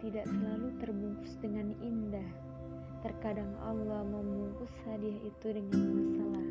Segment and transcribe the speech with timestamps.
[0.00, 2.30] tidak selalu terbungkus dengan indah.
[3.00, 6.48] Terkadang Allah membungkus hadiah itu dengan masalah,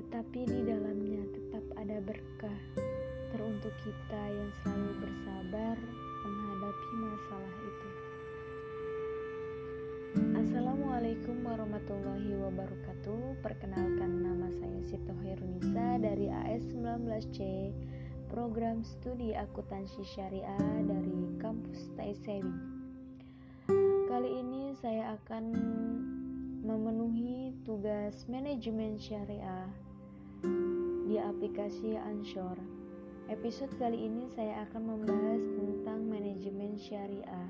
[0.00, 2.60] tetapi di dalamnya tetap ada berkah
[3.32, 5.76] teruntuk kita yang selalu bersabar
[6.24, 7.88] menghadapi masalah itu.
[10.36, 13.40] Assalamualaikum warahmatullahi wabarakatuh.
[13.40, 17.38] Perkenalkan nama saya Sito Herunisa dari AS19C
[18.32, 20.56] program studi akuntansi syariah
[20.88, 22.48] dari kampus Taisewi.
[24.08, 25.52] Kali ini saya akan
[26.64, 29.68] memenuhi tugas manajemen syariah
[31.04, 32.56] di aplikasi Anshor.
[33.28, 37.48] Episode kali ini saya akan membahas tentang manajemen syariah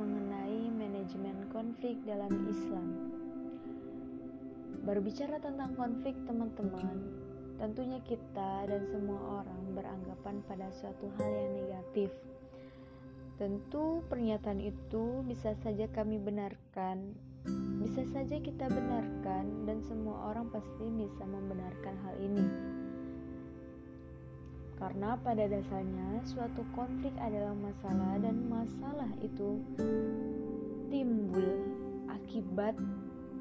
[0.00, 3.12] mengenai manajemen konflik dalam Islam.
[4.88, 6.96] Berbicara tentang konflik, teman-teman,
[7.62, 12.10] Tentunya kita dan semua orang beranggapan pada suatu hal yang negatif.
[13.38, 17.14] Tentu pernyataan itu bisa saja kami benarkan,
[17.78, 22.46] bisa saja kita benarkan dan semua orang pasti bisa membenarkan hal ini.
[24.74, 29.62] Karena pada dasarnya suatu konflik adalah masalah dan masalah itu
[30.90, 31.62] timbul
[32.10, 32.74] akibat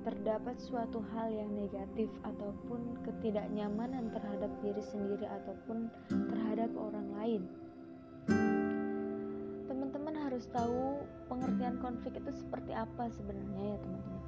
[0.02, 7.42] terdapat suatu hal yang negatif ataupun ketidaknyamanan terhadap diri sendiri ataupun terhadap orang lain.
[9.70, 14.22] Teman-teman harus tahu pengertian konflik itu seperti apa sebenarnya ya teman-teman.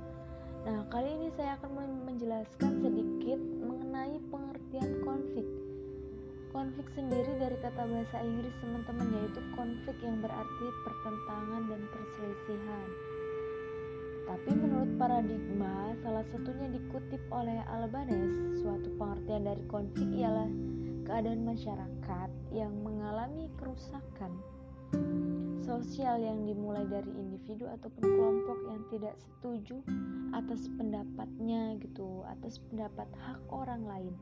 [0.63, 1.71] Nah, kali ini saya akan
[2.07, 5.43] menjelaskan sedikit mengenai pengertian konflik.
[6.53, 12.87] Konflik sendiri dari kata bahasa Inggris teman-teman yaitu konflik yang berarti pertentangan dan perselisihan.
[14.23, 20.47] Tapi menurut paradigma, salah satunya dikutip oleh Albanese, suatu pengertian dari konflik ialah
[21.03, 24.31] keadaan masyarakat yang mengalami kerusakan
[25.63, 29.79] sosial yang dimulai dari individu ataupun kelompok yang tidak setuju
[30.35, 34.13] atas pendapatnya gitu, atas pendapat hak orang lain.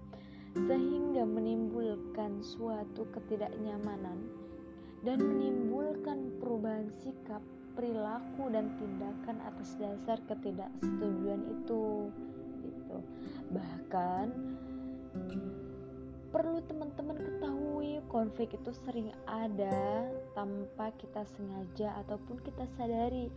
[0.53, 4.19] Sehingga menimbulkan suatu ketidaknyamanan
[5.01, 7.41] dan menimbulkan perubahan sikap
[7.73, 12.11] perilaku dan tindakan atas dasar ketidaksetujuan itu
[12.63, 12.97] gitu.
[13.51, 14.25] Bahkan
[16.31, 23.27] perlu teman-teman ketahui konflik itu sering ada tanpa kita sengaja ataupun kita sadari.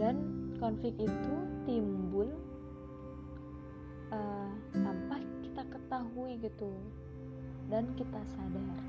[0.00, 0.16] Dan
[0.56, 1.36] konflik itu
[1.68, 2.32] timbul
[4.08, 6.72] uh, tanpa kita ketahui gitu.
[7.68, 8.80] Dan kita sadar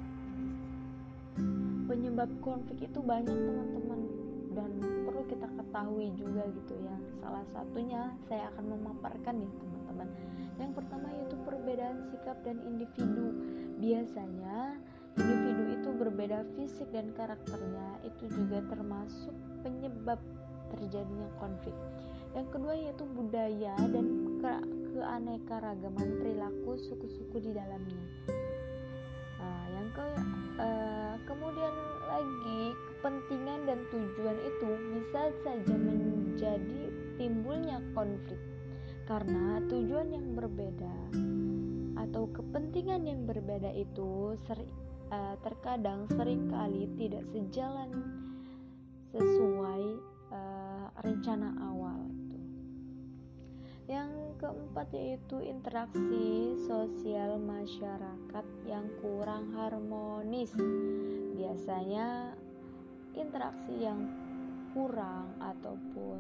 [1.88, 4.02] penyebab konflik itu banyak teman-teman.
[4.52, 4.72] Dan
[5.08, 6.96] perlu kita ketahui juga gitu ya.
[7.24, 10.10] Salah satunya saya akan memaparkan nih teman-teman.
[10.60, 13.34] Yang pertama yaitu perbedaan sikap dan individu.
[13.80, 14.78] Biasanya
[15.18, 19.34] individu itu berbeda fisik dan karakternya itu juga termasuk
[19.64, 20.20] penyebab
[20.76, 21.74] terjadinya konflik.
[22.36, 24.06] Yang kedua yaitu budaya dan
[24.44, 24.54] ke
[24.98, 28.37] keanekaragaman perilaku suku-suku di dalamnya
[29.94, 30.08] ke
[30.60, 31.74] uh, kemudian
[32.08, 36.84] lagi kepentingan dan tujuan itu bisa saja menjadi
[37.20, 38.40] timbulnya konflik.
[39.08, 40.96] Karena tujuan yang berbeda
[41.96, 44.60] atau kepentingan yang berbeda itu ser,
[45.12, 47.90] uh, terkadang sering kali tidak sejalan
[49.16, 49.84] sesuai
[50.32, 52.08] uh, rencana awal
[53.88, 60.52] yang keempat yaitu interaksi sosial masyarakat yang kurang harmonis.
[61.40, 62.36] Biasanya
[63.16, 64.04] interaksi yang
[64.76, 66.20] kurang ataupun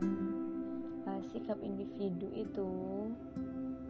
[1.03, 2.71] uh, sikap individu itu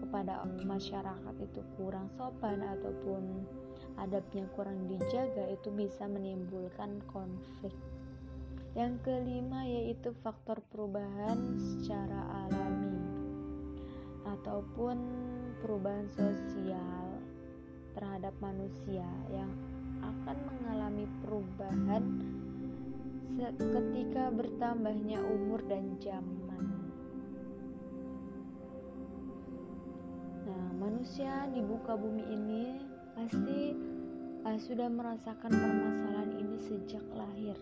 [0.02, 3.46] kepada masyarakat itu kurang sopan ataupun
[4.02, 7.78] adabnya kurang dijaga itu bisa menimbulkan konflik.
[8.74, 13.07] Yang kelima yaitu faktor perubahan secara alami
[14.28, 14.98] ataupun
[15.64, 17.06] perubahan sosial
[17.96, 19.50] terhadap manusia yang
[20.04, 22.04] akan mengalami perubahan
[23.58, 26.66] ketika bertambahnya umur dan zaman.
[30.46, 32.64] Nah, manusia di muka bumi ini
[33.14, 33.62] pasti
[34.46, 37.58] uh, sudah merasakan permasalahan ini sejak lahir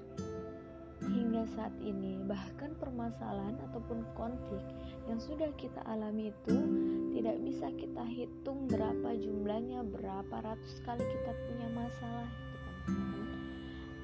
[1.35, 4.63] hingga saat ini bahkan permasalahan ataupun konflik
[5.11, 6.55] yang sudah kita alami itu
[7.11, 12.75] tidak bisa kita hitung berapa jumlahnya berapa ratus kali kita punya masalah gitu kan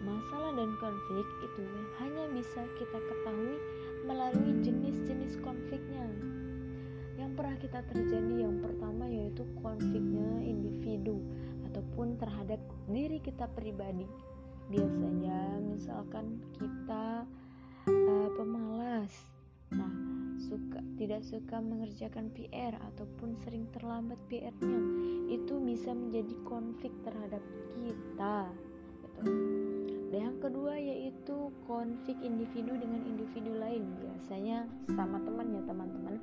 [0.04, 1.63] masalah dan konflik itu
[2.04, 3.56] hanya bisa kita ketahui
[4.04, 6.04] melalui jenis-jenis konfliknya.
[7.16, 11.22] Yang pernah kita terjadi yang pertama yaitu konfliknya individu
[11.72, 12.60] ataupun terhadap
[12.92, 14.10] diri kita pribadi
[14.69, 17.25] biasanya misalkan kita
[17.87, 19.13] uh, pemalas.
[19.73, 20.11] Nah
[20.41, 24.81] suka tidak suka mengerjakan PR ataupun sering terlambat PR-nya
[25.31, 27.41] itu bisa menjadi konflik terhadap
[27.77, 28.49] kita.
[29.01, 29.21] Gitu.
[30.11, 33.85] dan yang kedua yaitu konflik individu dengan individu lain.
[34.01, 36.15] Biasanya sama teman ya teman-teman.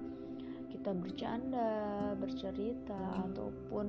[0.69, 1.69] Kita bercanda
[2.21, 3.87] bercerita ataupun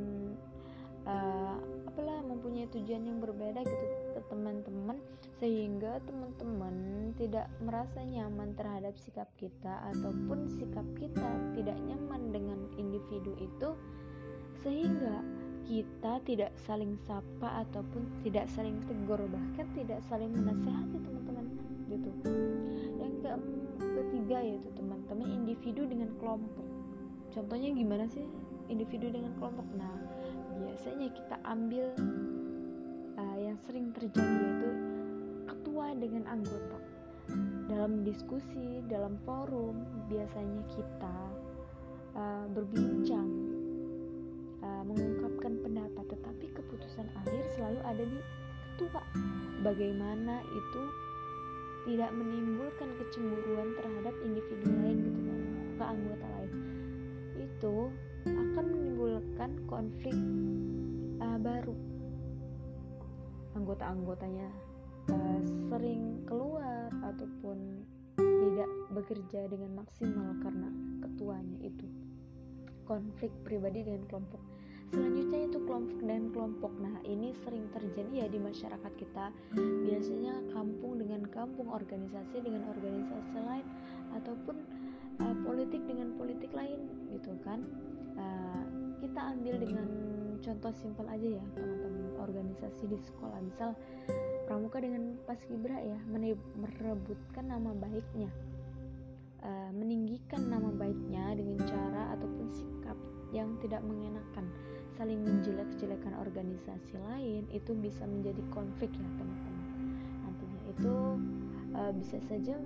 [1.03, 1.57] uh,
[1.89, 3.85] apalah mempunyai tujuan yang berbeda gitu
[4.29, 4.97] teman-teman
[5.41, 6.75] sehingga teman-teman
[7.17, 13.73] tidak merasa nyaman terhadap sikap kita ataupun sikap kita tidak nyaman dengan individu itu
[14.61, 15.23] sehingga
[15.69, 21.45] kita tidak saling sapa ataupun tidak saling tegur bahkan tidak saling menasehati teman-teman
[21.93, 22.09] gitu.
[22.97, 23.31] Yang ke
[23.79, 26.65] ketiga yaitu teman-teman individu dengan kelompok.
[27.29, 28.25] Contohnya gimana sih
[28.65, 29.67] individu dengan kelompok?
[29.77, 29.93] Nah
[30.57, 31.93] biasanya kita ambil
[33.65, 34.69] sering terjadi yaitu
[35.49, 36.77] ketua dengan anggota.
[37.69, 41.17] Dalam diskusi dalam forum biasanya kita
[42.17, 43.29] uh, berbincang
[44.65, 48.19] uh, mengungkapkan pendapat tetapi keputusan akhir selalu ada di
[48.75, 49.03] ketua.
[49.59, 50.83] Bagaimana itu
[51.87, 55.41] tidak menimbulkan kecemburuan terhadap individu lain gitu kan
[55.77, 56.53] ke anggota lain.
[57.39, 57.75] Itu
[58.25, 60.17] akan menimbulkan konflik
[61.21, 61.88] uh, baru
[63.59, 64.47] anggota-anggotanya
[65.11, 67.83] uh, sering keluar ataupun
[68.15, 70.69] tidak bekerja dengan maksimal karena
[71.03, 71.87] ketuanya itu.
[72.87, 74.41] Konflik pribadi dengan kelompok.
[74.89, 76.73] Selanjutnya itu kelompok dan kelompok.
[76.81, 79.29] Nah ini sering terjadi ya di masyarakat kita.
[79.85, 83.67] Biasanya kampung dengan kampung organisasi dengan organisasi lain
[84.17, 84.55] ataupun
[85.21, 87.61] uh, politik dengan politik lain gitu kan?
[88.17, 88.65] Uh,
[88.99, 89.87] kita ambil dengan
[90.41, 93.39] contoh simpel aja ya teman-teman organisasi di sekolah.
[93.41, 93.73] Misal
[94.45, 95.97] pramuka dengan paskibra ya
[96.59, 98.29] merebutkan nama baiknya.
[99.39, 102.97] Uh, meninggikan nama baiknya dengan cara ataupun sikap
[103.31, 104.51] yang tidak mengenakan.
[104.99, 109.65] Saling menjelek-jelekan organisasi lain itu bisa menjadi konflik ya teman-teman.
[110.27, 110.95] Nantinya itu
[111.71, 112.59] uh, bisa saja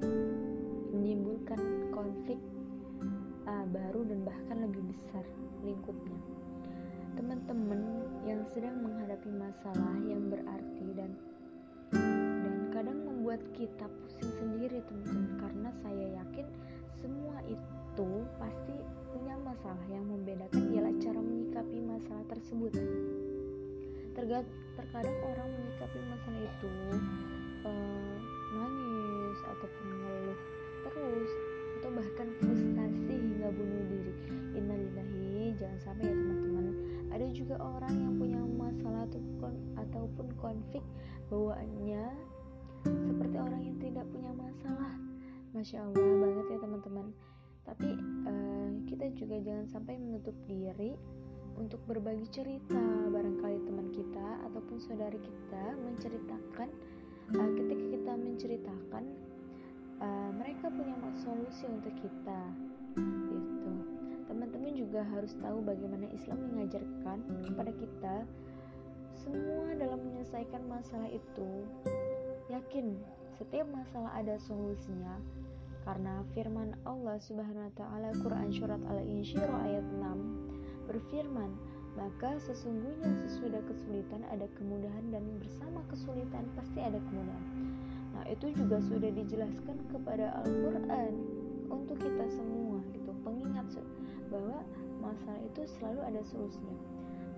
[0.90, 1.62] menimbulkan
[1.94, 2.42] konflik
[3.46, 5.22] uh, baru dan bahkan lebih besar
[5.62, 6.18] lingkupnya.
[7.14, 7.83] Teman-teman
[8.44, 11.16] yang sedang menghadapi masalah yang berarti dan
[11.96, 16.44] dan kadang membuat kita pusing sendiri teman-teman karena saya yakin
[17.00, 18.76] semua itu pasti
[19.16, 22.76] punya masalah yang membedakan ialah cara menyikapi masalah tersebut.
[24.76, 26.72] terkadang orang menyikapi masalah itu
[27.64, 28.18] uh,
[28.60, 30.40] nangis ataupun ngeluh
[30.84, 31.32] terus
[31.80, 34.14] atau bahkan frustasi hingga bunuh diri.
[34.60, 36.68] Innalillahi, jangan sampai ya teman-teman.
[37.14, 38.03] Ada juga orang
[40.44, 40.84] konflik
[41.32, 42.12] bawaannya
[42.84, 44.92] seperti orang yang tidak punya masalah.
[45.56, 47.08] Masya Allah banget ya teman-teman
[47.64, 47.96] tapi
[48.28, 51.00] uh, kita juga jangan sampai menutup diri
[51.56, 56.70] untuk berbagi cerita barangkali teman kita ataupun saudari kita menceritakan
[57.40, 59.04] uh, ketika kita menceritakan
[60.04, 62.42] uh, mereka punya solusi untuk kita
[63.00, 63.72] gitu
[64.28, 68.16] teman-teman juga harus tahu bagaimana Islam mengajarkan kepada kita
[69.24, 71.64] semua dalam menyelesaikan masalah itu
[72.52, 73.00] yakin
[73.40, 75.18] setiap masalah ada solusinya
[75.84, 81.52] karena firman Allah Subhanahu wa taala Quran surat Al-Insyirah ayat 6 berfirman,
[81.96, 87.48] maka sesungguhnya sesudah kesulitan ada kemudahan dan bersama kesulitan pasti ada kemudahan.
[88.14, 91.14] Nah, itu juga sudah dijelaskan kepada Al-Qur'an
[91.68, 93.68] untuk kita semua gitu, pengingat
[94.30, 94.62] bahwa
[95.02, 96.93] masalah itu selalu ada solusinya.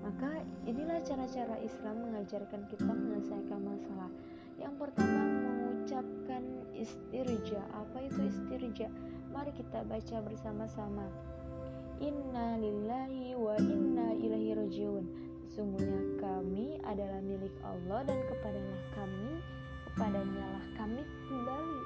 [0.05, 4.13] Maka inilah cara-cara Islam mengajarkan kita menyelesaikan masalah.
[4.61, 6.43] Yang pertama mengucapkan
[6.77, 7.65] istirja.
[7.73, 8.93] Apa itu istirja?
[9.33, 11.09] Mari kita baca bersama-sama.
[11.97, 15.05] Inna lillahi wa inna ilaihi rajiun.
[15.49, 19.41] Sesungguhnya kami adalah milik Allah dan kepadalah kami,
[19.89, 21.79] kepadanya lah kami kembali.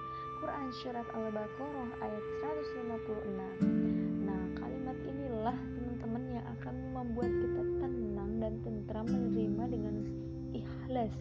[0.44, 2.26] Quran Surat Al-Baqarah ayat
[2.68, 4.28] 156.
[4.28, 7.69] Nah, kalimat inilah teman-teman yang akan membuat kita
[8.50, 9.96] dan tentram menerima dengan
[10.58, 11.14] ikhlas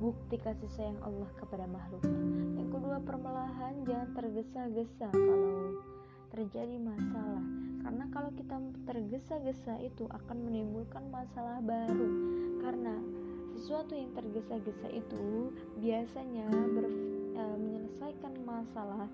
[0.00, 2.16] bukti kasih sayang Allah kepada makhluknya.
[2.56, 5.76] Yang kedua, permelahan jangan tergesa-gesa kalau
[6.32, 7.44] terjadi masalah.
[7.84, 8.56] Karena kalau kita
[8.88, 12.08] tergesa-gesa itu akan menimbulkan masalah baru.
[12.64, 12.96] Karena
[13.52, 15.52] sesuatu yang tergesa-gesa itu
[15.84, 16.86] biasanya ber,
[17.36, 19.04] e, menyelesaikan masalah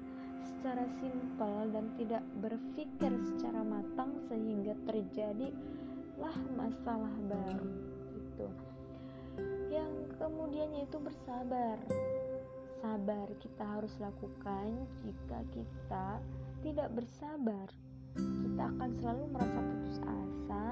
[0.45, 4.77] secara simpel dan tidak berpikir secara matang sehingga
[6.15, 7.71] terjadilah masalah baru
[8.15, 8.47] gitu.
[9.67, 11.79] Yang ke kemudian yaitu bersabar.
[12.79, 16.07] Sabar kita harus lakukan jika kita
[16.63, 17.67] tidak bersabar.
[18.15, 20.67] Kita akan selalu merasa putus asa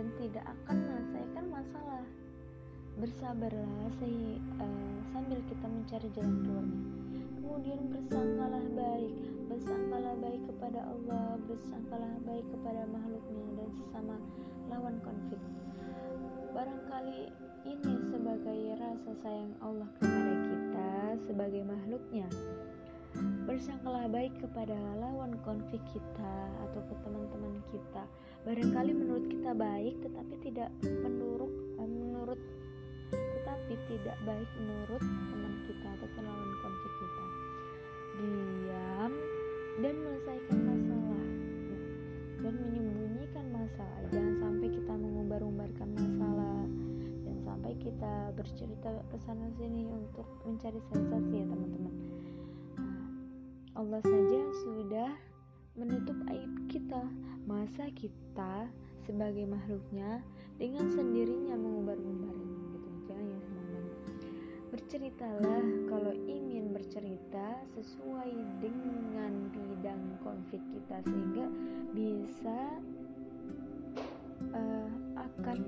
[0.00, 2.06] dan tidak akan menyelesaikan masalah.
[2.96, 7.05] Bersabarlah uh, eh, sambil kita mencari jalan keluarnya
[7.46, 9.14] kemudian bersangkalah baik
[9.46, 14.16] bersangkalah baik kepada Allah bersangkalah baik kepada makhluknya dan sesama
[14.66, 15.38] lawan konflik.
[16.50, 17.30] Barangkali
[17.62, 20.90] ini sebagai rasa sayang Allah kepada kita
[21.30, 22.26] sebagai makhluknya.
[23.46, 26.34] Bersangkalah baik kepada lawan konflik kita
[26.66, 28.02] atau ke teman-teman kita.
[28.42, 32.40] Barangkali menurut kita baik tetapi tidak menurut eh, menurut
[33.14, 37.25] tetapi tidak baik menurut teman kita atau lawan konflik kita
[38.16, 39.12] diam
[39.84, 41.26] dan menyelesaikan masalah.
[42.40, 44.00] Dan menyembunyikan masalah.
[44.12, 46.64] Jangan sampai kita mengumbar-umbarkan masalah.
[47.24, 51.94] Dan sampai kita bercerita ke sana sini untuk mencari sensasi ya teman-teman.
[53.76, 55.10] Allah saja sudah
[55.76, 57.04] menutup aib kita
[57.44, 58.72] masa kita
[59.04, 60.24] sebagai makhluknya
[60.56, 62.45] dengan sendirinya mengumbar-umbarnya
[64.76, 68.28] berceritalah kalau ingin bercerita sesuai
[68.60, 71.48] dengan bidang konflik kita sehingga
[71.96, 72.60] bisa
[74.52, 75.58] uh, akan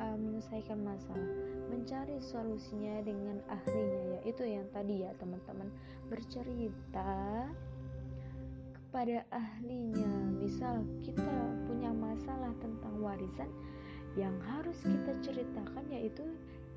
[0.00, 1.28] uh, menyelesaikan masalah.
[1.68, 5.68] Mencari solusinya dengan ahlinya yaitu yang tadi ya teman-teman.
[6.08, 7.44] Bercerita
[8.72, 10.40] kepada ahlinya.
[10.40, 11.36] Misal kita
[11.68, 13.52] punya masalah tentang warisan
[14.16, 16.24] yang harus kita ceritakan yaitu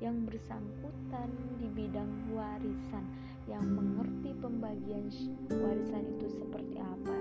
[0.02, 1.30] yang bersangkutan
[1.62, 3.06] di bidang warisan
[3.46, 5.06] yang mengerti pembagian
[5.46, 7.16] warisan itu seperti apa.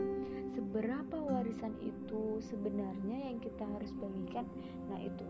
[0.58, 4.50] Seberapa warisan itu sebenarnya yang kita harus bagikan?
[4.90, 5.30] Nah itu.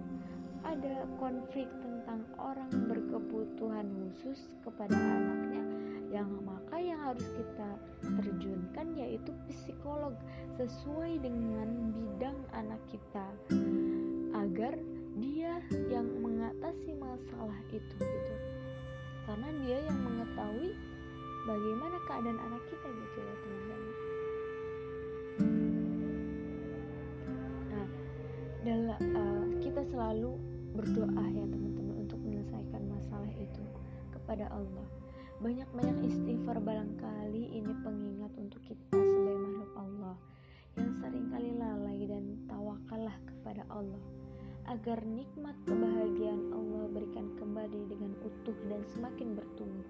[0.61, 5.65] Ada konflik tentang orang berkebutuhan khusus kepada anaknya
[6.13, 7.69] yang maka yang harus kita
[8.21, 10.13] terjunkan yaitu psikolog
[10.61, 11.65] sesuai dengan
[11.97, 13.25] bidang anak kita
[14.37, 14.77] agar
[15.17, 16.07] dia yang
[16.41, 18.35] mengatasi masalah itu gitu.
[19.29, 20.73] Karena dia yang mengetahui
[21.45, 23.81] bagaimana keadaan anak kita gitu ya teman-teman.
[27.69, 27.87] Nah
[28.65, 30.33] dalam uh, kita selalu
[30.73, 33.61] berdoa ya teman-teman untuk menyelesaikan masalah itu
[34.09, 34.89] kepada Allah.
[35.45, 40.17] Banyak-banyak istighfar barangkali ini pengingat untuk kita sebagai makhluk Allah
[40.73, 44.01] yang sering kali lalai dan tawakallah kepada Allah
[44.69, 49.89] agar nikmat kebahagiaan Allah berikan kembali dengan utuh dan semakin bertumbuh.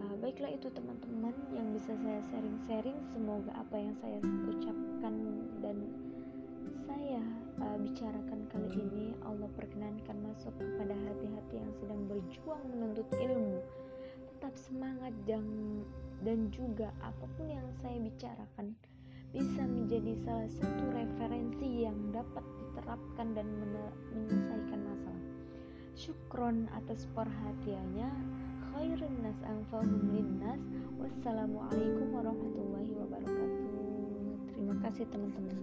[0.00, 2.98] Uh, baiklah itu teman-teman yang bisa saya sharing-sharing.
[3.14, 4.18] Semoga apa yang saya
[4.50, 5.14] ucapkan
[5.62, 5.76] dan
[6.88, 7.22] saya
[7.62, 13.62] uh, bicarakan kali ini Allah perkenankan masuk kepada hati-hati yang sedang berjuang menuntut ilmu.
[14.36, 15.44] Tetap semangat dan
[16.20, 18.76] dan juga apa pun yang saya bicarakan
[19.30, 25.26] bisa menjadi salah satu referensi yang dapat diterapkan dan menyelesaikan masalah.
[25.94, 28.10] Syukron atas perhatiannya.
[28.70, 30.62] Khairun nas anfahum linnas.
[30.98, 33.70] Wassalamualaikum warahmatullahi wabarakatuh.
[34.50, 35.58] Terima kasih teman-teman